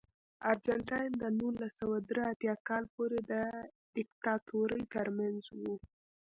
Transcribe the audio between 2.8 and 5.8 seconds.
پورې د دیکتاتورۍ ترمنځ و.